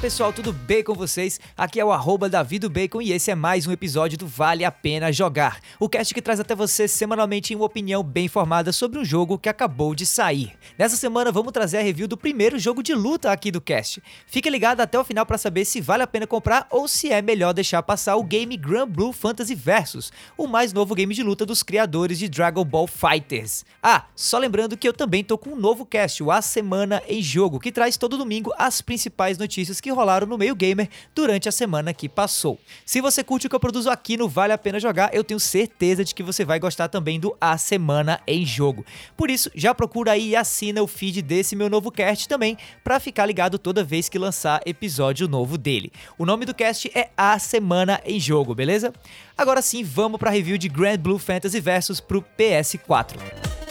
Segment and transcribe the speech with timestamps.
[0.00, 1.40] Pessoal, tudo bem com vocês?
[1.56, 2.30] Aqui é o arroba
[2.70, 5.60] Bacon e esse é mais um episódio do Vale a Pena Jogar.
[5.80, 9.48] O cast que traz até você semanalmente uma opinião bem informada sobre um jogo que
[9.48, 10.56] acabou de sair.
[10.78, 14.00] Nessa semana vamos trazer a review do primeiro jogo de luta aqui do cast.
[14.28, 17.20] Fique ligado até o final para saber se vale a pena comprar ou se é
[17.20, 21.44] melhor deixar passar o game Grand Blue Fantasy Versus, o mais novo game de luta
[21.44, 23.64] dos criadores de Dragon Ball Fighters.
[23.82, 27.20] Ah, só lembrando que eu também tô com um novo cast, o A Semana em
[27.20, 31.48] Jogo, que traz todo domingo as principais notícias notícias que rolaram no meio gamer durante
[31.48, 32.60] a semana que passou.
[32.84, 35.40] Se você curte o que eu produzo aqui no Vale a Pena Jogar, eu tenho
[35.40, 38.84] certeza de que você vai gostar também do A Semana em Jogo.
[39.16, 43.00] Por isso, já procura aí e assina o feed desse meu novo cast também, para
[43.00, 45.90] ficar ligado toda vez que lançar episódio novo dele.
[46.18, 48.92] O nome do cast é A Semana em Jogo, beleza?
[49.38, 53.67] Agora sim, vamos para review de Grand Blue Fantasy Versus pro PS4.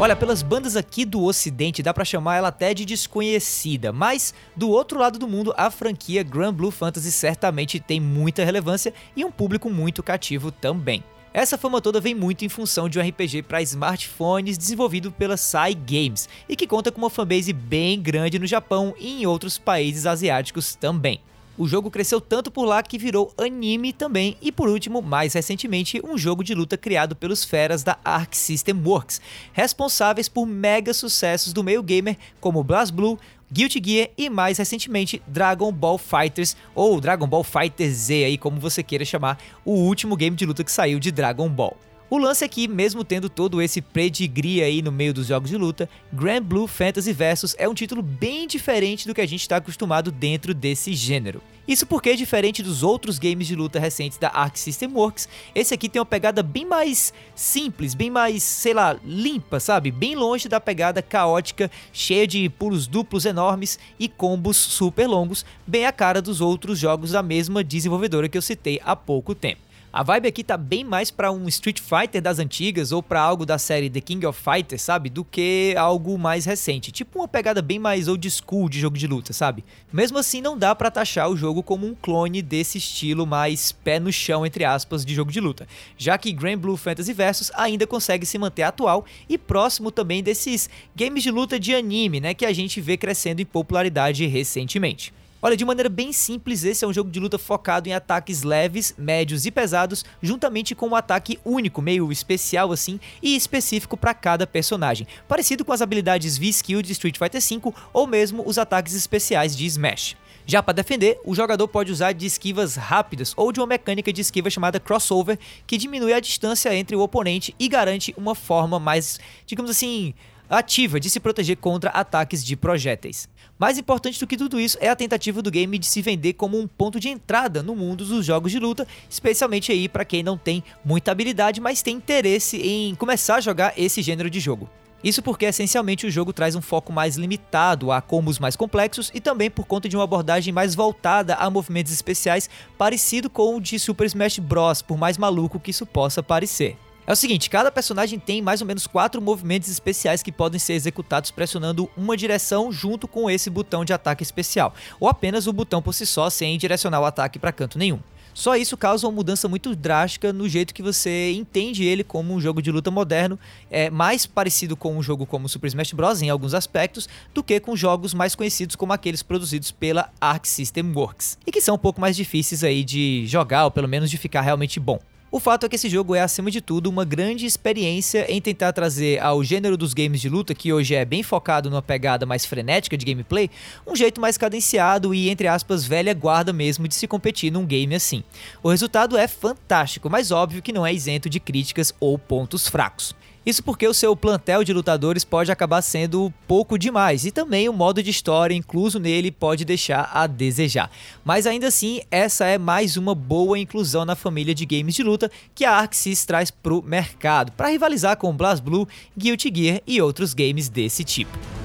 [0.00, 4.70] Olha, pelas bandas aqui do ocidente dá para chamar ela até de desconhecida, mas do
[4.70, 9.30] outro lado do mundo a franquia Grand Blue Fantasy certamente tem muita relevância e um
[9.30, 11.04] público muito cativo também.
[11.34, 15.74] Essa fama toda vem muito em função de um RPG para smartphones desenvolvido pela Sai
[15.74, 20.06] Games e que conta com uma fanbase bem grande no Japão e em outros países
[20.06, 21.20] asiáticos também.
[21.60, 26.00] O jogo cresceu tanto por lá que virou anime também e por último, mais recentemente,
[26.02, 29.20] um jogo de luta criado pelos feras da Arc System Works,
[29.52, 33.18] responsáveis por mega sucessos do meio gamer como BlazBlue,
[33.52, 38.58] Guilty Gear e mais recentemente Dragon Ball Fighters ou Dragon Ball Fighter Z aí como
[38.58, 41.76] você queira chamar, o último game de luta que saiu de Dragon Ball.
[42.10, 45.88] O lance aqui, mesmo tendo todo esse pedigree aí no meio dos jogos de luta,
[46.12, 50.10] Grand Blue Fantasy Versus é um título bem diferente do que a gente está acostumado
[50.10, 51.40] dentro desse gênero.
[51.68, 55.88] Isso porque, diferente dos outros games de luta recentes da Arc System Works, esse aqui
[55.88, 59.92] tem uma pegada bem mais simples, bem mais, sei lá, limpa, sabe?
[59.92, 65.86] Bem longe da pegada caótica, cheia de pulos duplos enormes e combos super longos, bem
[65.86, 69.69] a cara dos outros jogos da mesma desenvolvedora que eu citei há pouco tempo.
[69.92, 73.44] A vibe aqui tá bem mais para um Street Fighter das antigas ou para algo
[73.44, 75.10] da série The King of Fighters, sabe?
[75.10, 76.92] Do que algo mais recente.
[76.92, 79.64] Tipo uma pegada bem mais old school de jogo de luta, sabe?
[79.92, 83.98] Mesmo assim, não dá para taxar o jogo como um clone desse estilo mais pé
[83.98, 85.66] no chão, entre aspas, de jogo de luta.
[85.98, 90.70] Já que Grand Blue Fantasy Versus ainda consegue se manter atual e próximo também desses
[90.94, 92.32] games de luta de anime, né?
[92.32, 95.12] Que a gente vê crescendo em popularidade recentemente.
[95.42, 98.94] Olha, de maneira bem simples, esse é um jogo de luta focado em ataques leves,
[98.98, 104.46] médios e pesados, juntamente com um ataque único, meio especial assim, e específico para cada
[104.46, 109.56] personagem, parecido com as habilidades V-Skill de Street Fighter V ou mesmo os ataques especiais
[109.56, 110.14] de Smash.
[110.46, 114.20] Já para defender, o jogador pode usar de esquivas rápidas ou de uma mecânica de
[114.20, 119.18] esquiva chamada crossover, que diminui a distância entre o oponente e garante uma forma mais,
[119.46, 120.12] digamos assim,
[120.50, 123.28] ativa de se proteger contra ataques de projéteis.
[123.58, 126.58] Mais importante do que tudo isso é a tentativa do game de se vender como
[126.58, 130.36] um ponto de entrada no mundo dos jogos de luta, especialmente aí para quem não
[130.36, 134.68] tem muita habilidade, mas tem interesse em começar a jogar esse gênero de jogo.
[135.02, 139.20] Isso porque essencialmente o jogo traz um foco mais limitado a combos mais complexos e
[139.20, 143.78] também por conta de uma abordagem mais voltada a movimentos especiais, parecido com o de
[143.78, 146.76] Super Smash Bros, por mais maluco que isso possa parecer.
[147.06, 150.74] É o seguinte, cada personagem tem mais ou menos quatro movimentos especiais que podem ser
[150.74, 155.82] executados pressionando uma direção junto com esse botão de ataque especial, ou apenas o botão
[155.82, 157.98] por si só sem direcionar o ataque para canto nenhum.
[158.32, 162.40] Só isso causa uma mudança muito drástica no jeito que você entende ele como um
[162.40, 163.38] jogo de luta moderno,
[163.70, 166.22] é mais parecido com um jogo como Super Smash Bros.
[166.22, 170.92] em alguns aspectos, do que com jogos mais conhecidos como aqueles produzidos pela Arc System
[170.94, 174.16] Works, e que são um pouco mais difíceis aí de jogar, ou pelo menos de
[174.16, 175.00] ficar realmente bom.
[175.32, 178.72] O fato é que esse jogo é, acima de tudo, uma grande experiência em tentar
[178.72, 182.44] trazer ao gênero dos games de luta, que hoje é bem focado numa pegada mais
[182.44, 183.48] frenética de gameplay,
[183.86, 187.94] um jeito mais cadenciado e, entre aspas, velha guarda mesmo de se competir num game
[187.94, 188.24] assim.
[188.60, 193.14] O resultado é fantástico, mas óbvio que não é isento de críticas ou pontos fracos.
[193.44, 197.72] Isso porque o seu plantel de lutadores pode acabar sendo pouco demais e também o
[197.72, 200.90] modo de história incluso nele pode deixar a desejar.
[201.24, 205.30] Mas ainda assim, essa é mais uma boa inclusão na família de games de luta
[205.54, 210.68] que a ArcSys traz pro mercado, para rivalizar com BlazBlue, Guilty Gear e outros games
[210.68, 211.59] desse tipo.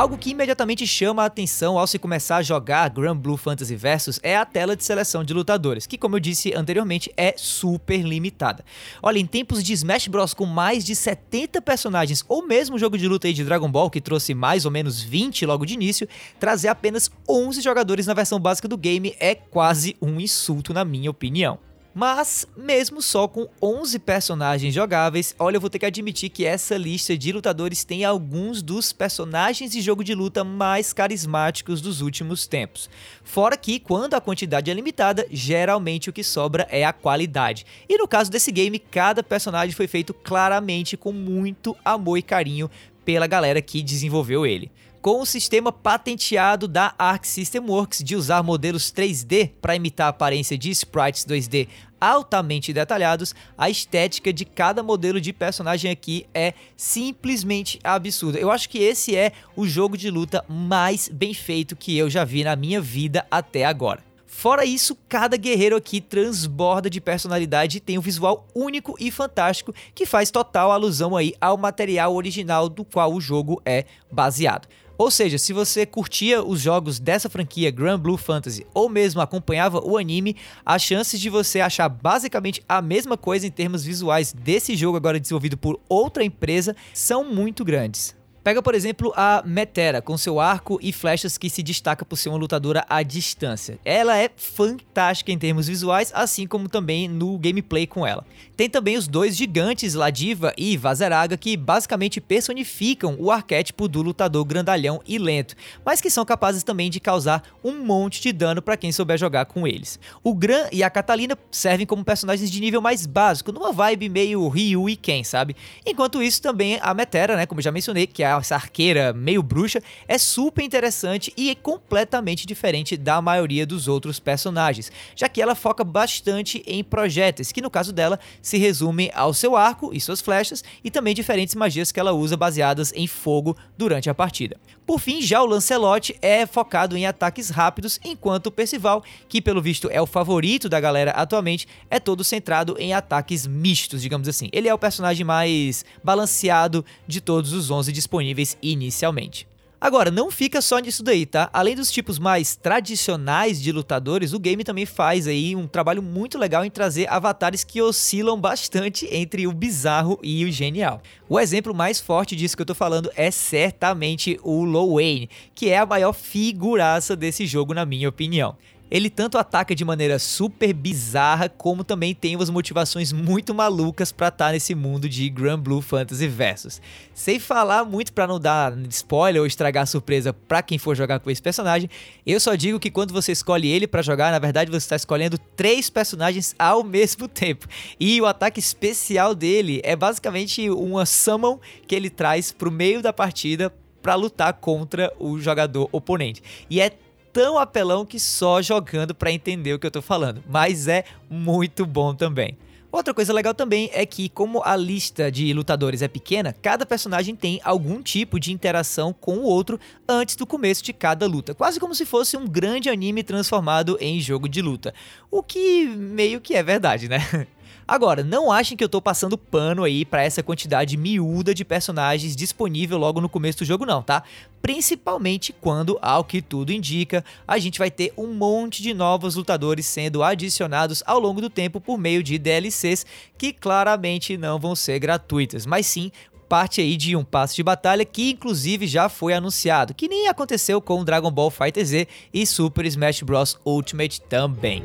[0.00, 4.18] Algo que imediatamente chama a atenção ao se começar a jogar Grand Blue Fantasy Versus
[4.22, 8.64] é a tela de seleção de lutadores, que como eu disse anteriormente é super limitada.
[9.02, 13.06] Olha, em tempos de Smash Bros com mais de 70 personagens, ou mesmo jogo de
[13.06, 16.08] luta aí de Dragon Ball que trouxe mais ou menos 20 logo de início,
[16.38, 21.10] trazer apenas 11 jogadores na versão básica do game é quase um insulto na minha
[21.10, 21.58] opinião.
[21.92, 26.76] Mas, mesmo só com 11 personagens jogáveis, olha, eu vou ter que admitir que essa
[26.76, 32.46] lista de lutadores tem alguns dos personagens de jogo de luta mais carismáticos dos últimos
[32.46, 32.88] tempos.
[33.24, 37.66] Fora que, quando a quantidade é limitada, geralmente o que sobra é a qualidade.
[37.88, 42.70] E no caso desse game, cada personagem foi feito claramente com muito amor e carinho
[43.04, 48.42] pela galera que desenvolveu ele com o sistema patenteado da Arc System Works de usar
[48.42, 51.68] modelos 3D para imitar a aparência de sprites 2D
[52.00, 58.38] altamente detalhados, a estética de cada modelo de personagem aqui é simplesmente absurda.
[58.38, 62.24] Eu acho que esse é o jogo de luta mais bem feito que eu já
[62.24, 64.02] vi na minha vida até agora.
[64.26, 69.74] Fora isso, cada guerreiro aqui transborda de personalidade e tem um visual único e fantástico
[69.94, 74.68] que faz total alusão aí ao material original do qual o jogo é baseado.
[75.00, 79.80] Ou seja, se você curtia os jogos dessa franquia Grand Blue Fantasy ou mesmo acompanhava
[79.82, 84.76] o anime, as chances de você achar basicamente a mesma coisa em termos visuais desse
[84.76, 88.19] jogo agora desenvolvido por outra empresa são muito grandes.
[88.42, 92.30] Pega, por exemplo, a Metera, com seu arco e flechas que se destaca por ser
[92.30, 93.78] uma lutadora à distância.
[93.84, 98.24] Ela é fantástica em termos visuais, assim como também no gameplay com ela.
[98.56, 104.42] Tem também os dois gigantes, Ladiva e Vazeraga, que basicamente personificam o arquétipo do lutador
[104.46, 105.54] grandalhão e lento,
[105.84, 109.44] mas que são capazes também de causar um monte de dano para quem souber jogar
[109.44, 110.00] com eles.
[110.24, 114.48] O Gran e a Catalina servem como personagens de nível mais básico, numa vibe meio
[114.48, 115.54] Ryu e Ken, sabe?
[115.84, 119.82] Enquanto isso, também a Metera, né, como já mencionei, que é essa arqueira meio bruxa,
[120.06, 125.54] é super interessante e é completamente diferente da maioria dos outros personagens, já que ela
[125.54, 130.20] foca bastante em projéteis, que no caso dela se resume ao seu arco e suas
[130.20, 134.56] flechas, e também diferentes magias que ela usa baseadas em fogo durante a partida.
[134.86, 139.62] Por fim, já o Lancelot é focado em ataques rápidos, enquanto o Percival, que pelo
[139.62, 144.48] visto é o favorito da galera atualmente, é todo centrado em ataques mistos, digamos assim.
[144.52, 148.19] Ele é o personagem mais balanceado de todos os 11 disponíveis
[148.62, 149.50] inicialmente.
[149.80, 151.48] Agora, não fica só nisso daí, tá?
[151.54, 156.36] Além dos tipos mais tradicionais de lutadores, o game também faz aí um trabalho muito
[156.36, 161.00] legal em trazer avatares que oscilam bastante entre o bizarro e o genial.
[161.26, 165.70] O exemplo mais forte disso que eu tô falando é certamente o Low Wayne, que
[165.70, 168.58] é a maior figuraça desse jogo na minha opinião.
[168.90, 174.28] Ele tanto ataca de maneira super bizarra, como também tem umas motivações muito malucas para
[174.28, 176.82] estar tá nesse mundo de Grand Blue Fantasy Versus.
[177.14, 181.30] Sem falar muito para não dar spoiler ou estragar surpresa para quem for jogar com
[181.30, 181.88] esse personagem,
[182.26, 185.38] eu só digo que quando você escolhe ele para jogar, na verdade você está escolhendo
[185.54, 187.66] três personagens ao mesmo tempo.
[187.98, 193.12] E o ataque especial dele é basicamente uma summon que ele traz pro meio da
[193.12, 193.72] partida
[194.02, 196.42] para lutar contra o jogador oponente.
[196.68, 196.90] E é
[197.32, 201.86] tão apelão que só jogando para entender o que eu tô falando, mas é muito
[201.86, 202.56] bom também.
[202.92, 207.36] Outra coisa legal também é que, como a lista de lutadores é pequena, cada personagem
[207.36, 209.78] tem algum tipo de interação com o outro
[210.08, 214.20] antes do começo de cada luta, quase como se fosse um grande anime transformado em
[214.20, 214.92] jogo de luta.
[215.30, 217.20] O que meio que é verdade, né?
[217.90, 222.36] Agora, não achem que eu tô passando pano aí para essa quantidade miúda de personagens
[222.36, 224.22] disponível logo no começo do jogo não, tá?
[224.62, 229.86] Principalmente quando, ao que tudo indica, a gente vai ter um monte de novos lutadores
[229.86, 233.04] sendo adicionados ao longo do tempo por meio de DLCs
[233.36, 236.12] que claramente não vão ser gratuitas, mas sim
[236.48, 240.80] parte aí de um passo de batalha que inclusive já foi anunciado, que nem aconteceu
[240.80, 244.84] com Dragon Ball FighterZ e Super Smash Bros Ultimate também.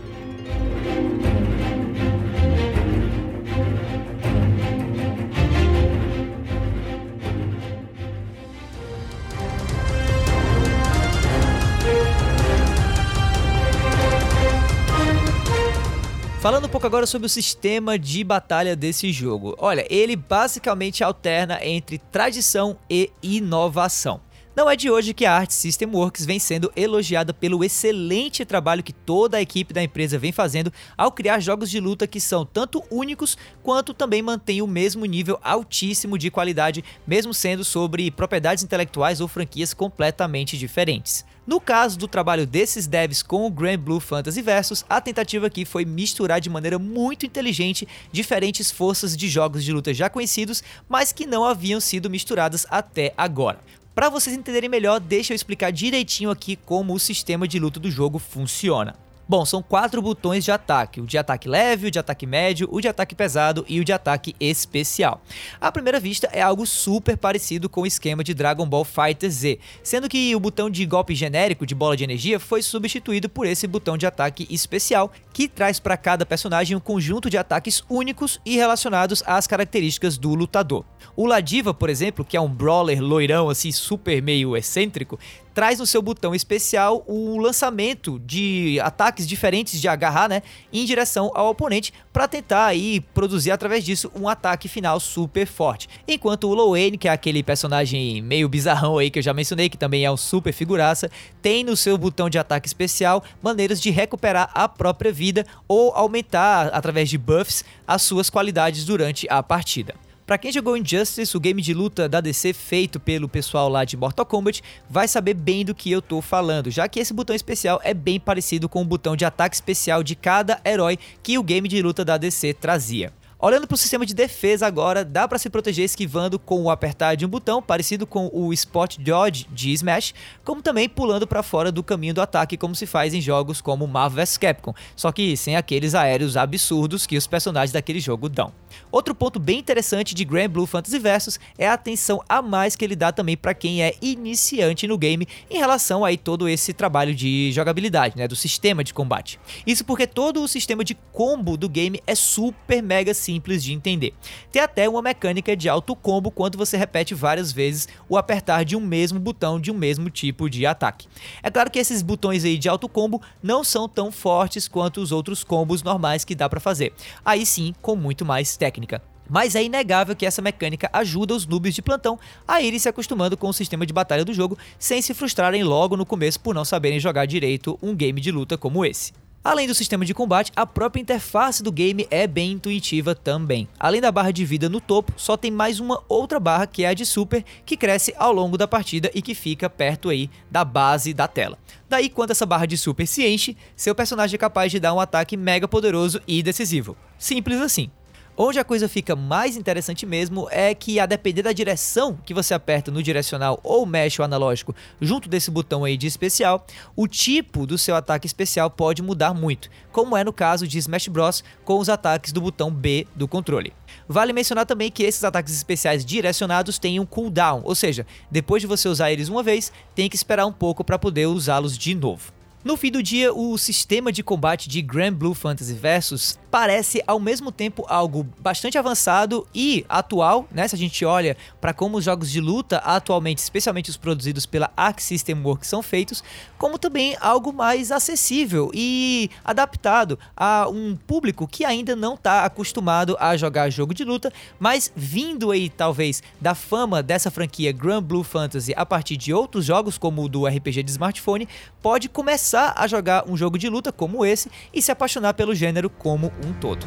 [16.46, 19.56] Falando um pouco agora sobre o sistema de batalha desse jogo.
[19.58, 24.22] Olha, ele basicamente alterna entre tradição e inovação.
[24.56, 28.84] Não é de hoje que a Art System Works vem sendo elogiada pelo excelente trabalho
[28.84, 32.46] que toda a equipe da empresa vem fazendo ao criar jogos de luta que são
[32.46, 38.64] tanto únicos quanto também mantêm o mesmo nível altíssimo de qualidade, mesmo sendo sobre propriedades
[38.64, 41.26] intelectuais ou franquias completamente diferentes.
[41.48, 45.64] No caso do trabalho desses devs com o Grand Blue Fantasy Versus, a tentativa aqui
[45.64, 51.12] foi misturar de maneira muito inteligente diferentes forças de jogos de luta já conhecidos, mas
[51.12, 53.60] que não haviam sido misturadas até agora.
[53.94, 57.92] Para vocês entenderem melhor, deixa eu explicar direitinho aqui como o sistema de luta do
[57.92, 59.05] jogo funciona.
[59.28, 62.80] Bom, são quatro botões de ataque: o de ataque leve, o de ataque médio, o
[62.80, 65.20] de ataque pesado e o de ataque especial.
[65.60, 69.60] À primeira vista, é algo super parecido com o esquema de Dragon Ball Fighter Z,
[69.82, 73.66] sendo que o botão de golpe genérico de bola de energia foi substituído por esse
[73.66, 78.56] botão de ataque especial, que traz para cada personagem um conjunto de ataques únicos e
[78.56, 80.86] relacionados às características do lutador.
[81.16, 85.20] O Ladiva, por exemplo, que é um brawler loirão assim super meio excêntrico,
[85.56, 91.32] traz no seu botão especial o lançamento de ataques diferentes de agarrar, né, em direção
[91.34, 95.88] ao oponente para tentar aí produzir através disso um ataque final super forte.
[96.06, 99.78] Enquanto o Lowen, que é aquele personagem meio bizarrão aí que eu já mencionei, que
[99.78, 101.10] também é um super figuraça,
[101.42, 106.68] tem no seu botão de ataque especial maneiras de recuperar a própria vida ou aumentar
[106.74, 109.96] através de buffs as suas qualidades durante a partida.
[110.26, 113.96] Para quem jogou Injustice, o game de luta da DC feito pelo pessoal lá de
[113.96, 117.80] Mortal Kombat, vai saber bem do que eu tô falando, já que esse botão especial
[117.84, 121.70] é bem parecido com o botão de ataque especial de cada herói que o game
[121.70, 123.14] de luta da DC trazia.
[123.38, 127.16] Olhando para o sistema de defesa agora, dá para se proteger esquivando com o apertar
[127.16, 130.14] de um botão, parecido com o Spot Dodge de Smash,
[130.44, 133.86] como também pulando para fora do caminho do ataque, como se faz em jogos como
[133.88, 138.54] Marvel vs Capcom, só que sem aqueles aéreos absurdos que os personagens daquele jogo dão.
[138.90, 142.86] Outro ponto bem interessante de Grand Blue Fantasy Versus é a atenção a mais que
[142.86, 147.14] ele dá também para quem é iniciante no game em relação a todo esse trabalho
[147.14, 149.40] de jogabilidade, né, do sistema de combate.
[149.68, 154.14] Isso porque todo o sistema de combo do game é super mega simples de entender.
[154.52, 158.76] Tem até uma mecânica de auto combo quando você repete várias vezes o apertar de
[158.76, 161.08] um mesmo botão de um mesmo tipo de ataque.
[161.42, 165.12] É claro que esses botões aí de auto combo não são tão fortes quanto os
[165.12, 166.94] outros combos normais que dá para fazer.
[167.24, 169.02] Aí sim, com muito mais técnica.
[169.28, 173.36] Mas é inegável que essa mecânica ajuda os noobs de plantão a irem se acostumando
[173.36, 176.64] com o sistema de batalha do jogo sem se frustrarem logo no começo por não
[176.64, 179.25] saberem jogar direito um game de luta como esse.
[179.46, 183.68] Além do sistema de combate, a própria interface do game é bem intuitiva também.
[183.80, 186.88] Além da barra de vida no topo, só tem mais uma outra barra que é
[186.88, 190.66] a de super, que cresce ao longo da partida e que fica perto aí da
[190.66, 191.60] base da tela.
[191.88, 195.00] Daí, quando essa barra de super se enche, seu personagem é capaz de dar um
[195.00, 196.98] ataque mega poderoso e decisivo.
[197.16, 197.92] Simples assim.
[198.38, 202.54] Onde a coisa fica mais interessante mesmo é que a depender da direção que você
[202.54, 207.66] aperta no direcional ou mexe o analógico junto desse botão aí de especial, o tipo
[207.66, 211.80] do seu ataque especial pode mudar muito, como é no caso de Smash Bros com
[211.80, 213.72] os ataques do botão B do controle.
[214.06, 218.68] Vale mencionar também que esses ataques especiais direcionados têm um cooldown, ou seja, depois de
[218.68, 222.34] você usar eles uma vez, tem que esperar um pouco para poder usá-los de novo.
[222.66, 227.20] No fim do dia, o sistema de combate de Grand Blue Fantasy Versus parece ao
[227.20, 230.66] mesmo tempo algo bastante avançado e atual, né?
[230.66, 234.72] Se a gente olha para como os jogos de luta atualmente, especialmente os produzidos pela
[234.78, 236.24] Arc System Works, são feitos,
[236.58, 243.18] como também algo mais acessível e adaptado a um público que ainda não está acostumado
[243.20, 248.24] a jogar jogo de luta, mas vindo aí talvez da fama dessa franquia Grand Blue
[248.24, 251.50] Fantasy a partir de outros jogos como o do RPG de smartphone,
[251.82, 255.90] pode começar a jogar um jogo de luta como esse e se apaixonar pelo gênero
[255.90, 256.86] como um todo.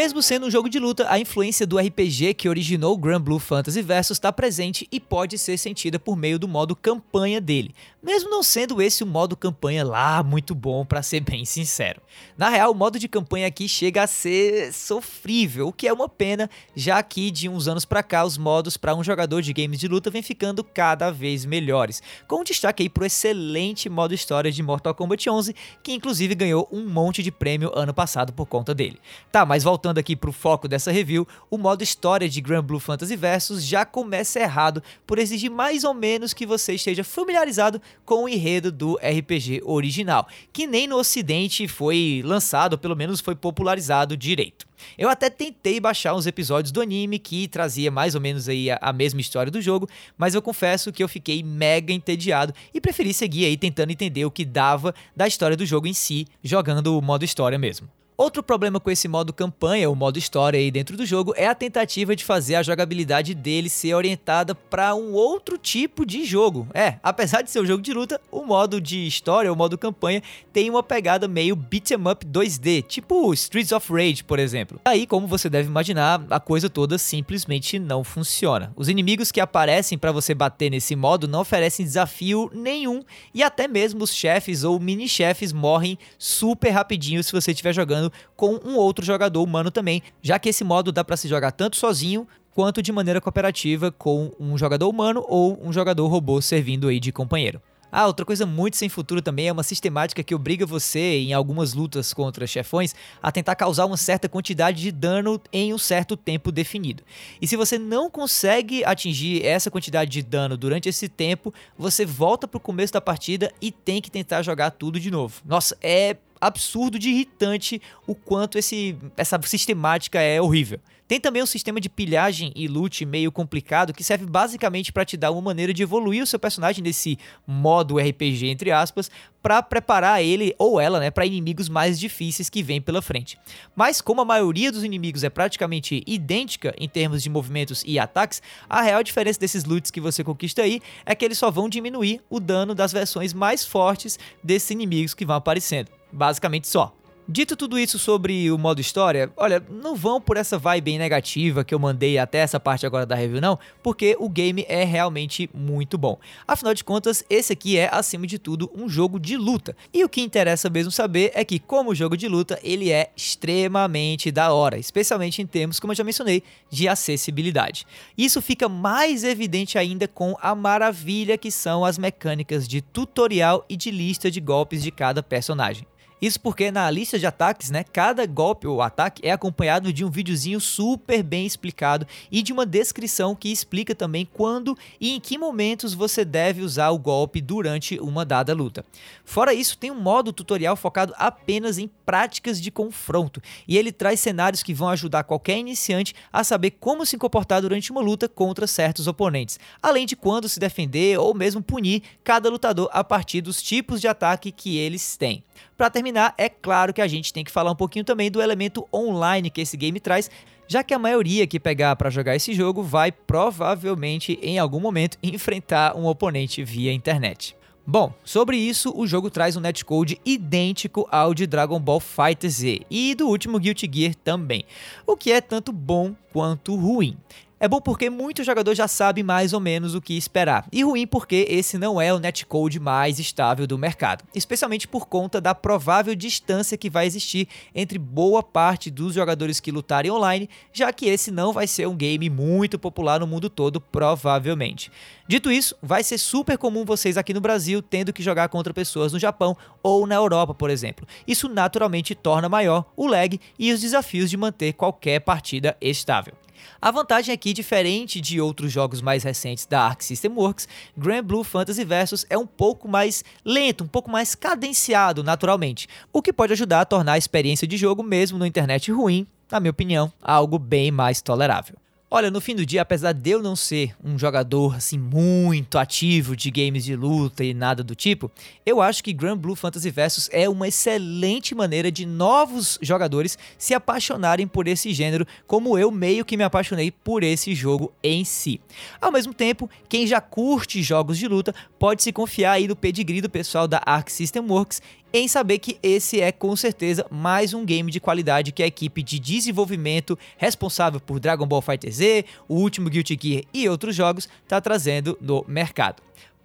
[0.00, 3.38] Mesmo sendo um jogo de luta, a influência do RPG que originou o Grand Blue
[3.38, 8.30] Fantasy Versus está presente e pode ser sentida por meio do modo campanha dele, mesmo
[8.30, 12.00] não sendo esse o modo campanha lá muito bom para ser bem sincero.
[12.34, 16.08] Na real, o modo de campanha aqui chega a ser sofrível, o que é uma
[16.08, 19.78] pena, já que de uns anos para cá os modos para um jogador de games
[19.78, 24.62] de luta vem ficando cada vez melhores, com destaque aí pro excelente modo história de
[24.62, 28.98] Mortal Kombat 11, que inclusive ganhou um monte de prêmio ano passado por conta dele.
[29.30, 32.78] Tá, mas voltando voltando aqui pro foco dessa review, o modo história de Grand Blue
[32.78, 38.24] Fantasy Versus já começa errado por exigir mais ou menos que você esteja familiarizado com
[38.24, 43.34] o enredo do RPG original, que nem no ocidente foi lançado, ou pelo menos foi
[43.34, 44.68] popularizado direito.
[44.96, 48.78] Eu até tentei baixar uns episódios do anime que trazia mais ou menos aí a,
[48.80, 53.12] a, mesma história do jogo, mas eu confesso que eu fiquei mega entediado e preferi
[53.12, 57.02] seguir aí tentando entender o que dava da história do jogo em si, jogando o
[57.02, 57.88] modo história mesmo.
[58.20, 61.54] Outro problema com esse modo campanha, o modo história aí dentro do jogo, é a
[61.54, 66.68] tentativa de fazer a jogabilidade dele ser orientada para um outro tipo de jogo.
[66.74, 70.22] É, apesar de ser um jogo de luta, o modo de história, o modo campanha,
[70.52, 74.78] tem uma pegada meio beat 'em up 2D, tipo Streets of Rage, por exemplo.
[74.84, 78.70] Aí, como você deve imaginar, a coisa toda simplesmente não funciona.
[78.76, 83.66] Os inimigos que aparecem para você bater nesse modo não oferecem desafio nenhum e até
[83.66, 89.04] mesmo os chefes ou mini-chefes morrem super rapidinho se você estiver jogando com um outro
[89.04, 92.92] jogador humano também, já que esse modo dá para se jogar tanto sozinho quanto de
[92.92, 97.60] maneira cooperativa com um jogador humano ou um jogador robô servindo aí de companheiro.
[97.92, 101.74] Ah, outra coisa muito sem futuro também é uma sistemática que obriga você, em algumas
[101.74, 106.52] lutas contra chefões, a tentar causar uma certa quantidade de dano em um certo tempo
[106.52, 107.02] definido.
[107.42, 112.46] E se você não consegue atingir essa quantidade de dano durante esse tempo, você volta
[112.46, 115.42] para o começo da partida e tem que tentar jogar tudo de novo.
[115.44, 120.80] Nossa, é absurdo de irritante o quanto esse, essa sistemática é horrível.
[121.10, 125.16] Tem também um sistema de pilhagem e loot meio complicado que serve basicamente para te
[125.16, 129.10] dar uma maneira de evoluir o seu personagem nesse modo RPG entre aspas,
[129.42, 133.36] para preparar ele ou ela, né, para inimigos mais difíceis que vêm pela frente.
[133.74, 138.40] Mas como a maioria dos inimigos é praticamente idêntica em termos de movimentos e ataques,
[138.68, 142.20] a real diferença desses loots que você conquista aí é que eles só vão diminuir
[142.30, 145.90] o dano das versões mais fortes desses inimigos que vão aparecendo.
[146.12, 146.94] Basicamente só.
[147.32, 151.62] Dito tudo isso sobre o modo história, olha, não vão por essa vibe bem negativa
[151.62, 155.48] que eu mandei até essa parte agora da review não, porque o game é realmente
[155.54, 156.18] muito bom.
[156.44, 159.76] Afinal de contas, esse aqui é, acima de tudo, um jogo de luta.
[159.94, 164.32] E o que interessa mesmo saber é que, como jogo de luta, ele é extremamente
[164.32, 167.86] da hora, especialmente em termos, como eu já mencionei, de acessibilidade.
[168.18, 173.76] Isso fica mais evidente ainda com a maravilha que são as mecânicas de tutorial e
[173.76, 175.86] de lista de golpes de cada personagem.
[176.20, 180.10] Isso porque na lista de ataques, né, cada golpe ou ataque é acompanhado de um
[180.10, 185.38] videozinho super bem explicado e de uma descrição que explica também quando e em que
[185.38, 188.84] momentos você deve usar o golpe durante uma dada luta.
[189.24, 194.20] Fora isso, tem um modo tutorial focado apenas em práticas de confronto e ele traz
[194.20, 198.66] cenários que vão ajudar qualquer iniciante a saber como se comportar durante uma luta contra
[198.66, 203.62] certos oponentes, além de quando se defender ou mesmo punir cada lutador a partir dos
[203.62, 205.42] tipos de ataque que eles têm.
[205.80, 208.86] Para terminar, é claro que a gente tem que falar um pouquinho também do elemento
[208.92, 210.30] online que esse game traz,
[210.68, 215.16] já que a maioria que pegar para jogar esse jogo vai provavelmente em algum momento
[215.24, 217.56] enfrentar um oponente via internet.
[217.86, 223.14] Bom, sobre isso, o jogo traz um netcode idêntico ao de Dragon Ball FighterZ e
[223.14, 224.66] do último Guilty Gear também,
[225.06, 227.16] o que é tanto bom quanto ruim.
[227.62, 231.06] É bom porque muito jogador já sabe mais ou menos o que esperar, e ruim
[231.06, 236.14] porque esse não é o netcode mais estável do mercado, especialmente por conta da provável
[236.14, 241.30] distância que vai existir entre boa parte dos jogadores que lutarem online, já que esse
[241.30, 244.90] não vai ser um game muito popular no mundo todo, provavelmente.
[245.28, 249.12] Dito isso, vai ser super comum vocês aqui no Brasil tendo que jogar contra pessoas
[249.12, 251.06] no Japão ou na Europa, por exemplo.
[251.28, 256.32] Isso naturalmente torna maior o lag e os desafios de manter qualquer partida estável.
[256.80, 261.44] A vantagem aqui, diferente de outros jogos mais recentes da Arc System Works, Grand Blue
[261.44, 266.52] Fantasy Versus é um pouco mais lento, um pouco mais cadenciado naturalmente, o que pode
[266.52, 270.58] ajudar a tornar a experiência de jogo, mesmo no internet ruim, na minha opinião, algo
[270.58, 271.76] bem mais tolerável.
[272.12, 276.34] Olha, no fim do dia, apesar de eu não ser um jogador assim muito ativo
[276.34, 278.28] de games de luta e nada do tipo,
[278.66, 283.74] eu acho que Grand Blue Fantasy Versus é uma excelente maneira de novos jogadores se
[283.74, 288.60] apaixonarem por esse gênero, como eu meio que me apaixonei por esse jogo em si.
[289.00, 293.20] Ao mesmo tempo, quem já curte jogos de luta pode se confiar aí no pedigree
[293.20, 297.64] do pessoal da Arc System Works em saber que esse é com certeza mais um
[297.64, 302.88] game de qualidade que a equipe de desenvolvimento responsável por Dragon Ball FighterZ, o último
[302.88, 306.02] Guilty Gear e outros jogos está trazendo no mercado.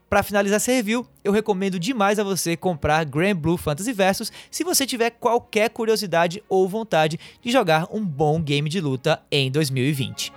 [0.10, 4.64] Para finalizar essa review, eu recomendo demais a você comprar Grand Blue Fantasy Versus se
[4.64, 10.32] você tiver qualquer curiosidade ou vontade de jogar um bom game de luta em 2020.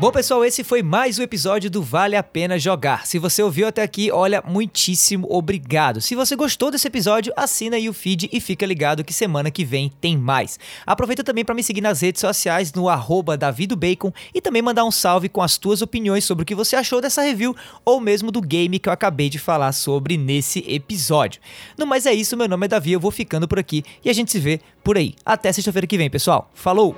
[0.00, 3.04] Bom, pessoal, esse foi mais um episódio do Vale a Pena Jogar.
[3.04, 6.00] Se você ouviu até aqui, olha, muitíssimo obrigado.
[6.00, 9.64] Se você gostou desse episódio, assina aí o feed e fica ligado que semana que
[9.64, 10.56] vem tem mais.
[10.86, 12.86] Aproveita também para me seguir nas redes sociais no
[13.36, 17.00] davidobacon e também mandar um salve com as tuas opiniões sobre o que você achou
[17.00, 21.40] dessa review ou mesmo do game que eu acabei de falar sobre nesse episódio.
[21.76, 24.12] No mais é isso, meu nome é Davi, eu vou ficando por aqui e a
[24.12, 25.16] gente se vê por aí.
[25.26, 26.48] Até sexta-feira que vem, pessoal.
[26.54, 26.96] Falou!